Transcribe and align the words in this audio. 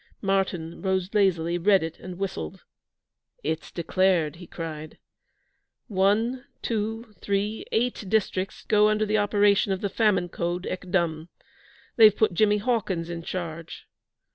Martyn 0.19 0.81
rose 0.81 1.13
lazily, 1.13 1.59
read 1.59 1.83
it, 1.83 1.99
and 1.99 2.17
whistled. 2.17 2.63
'It's 3.43 3.69
declared!' 3.71 4.37
he 4.37 4.47
cried. 4.47 4.97
'One, 5.89 6.43
two, 6.63 7.13
three 7.21 7.65
eight 7.71 8.05
districts 8.07 8.63
go 8.67 8.89
under 8.89 9.05
the 9.05 9.19
operation 9.19 9.71
of 9.71 9.81
the 9.81 9.89
Famine 9.89 10.27
Code 10.29 10.65
ek 10.65 10.89
dum. 10.89 11.29
They've 11.97 12.17
put 12.17 12.33
Jimmy 12.33 12.57
Hawkins 12.57 13.11
in 13.11 13.21
charge.' 13.21 13.85